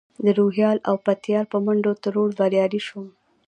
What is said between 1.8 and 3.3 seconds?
ترړو بریالی شوم.